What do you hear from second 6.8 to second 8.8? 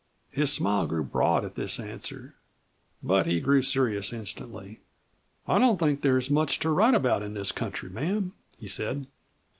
about in this country, ma'am," he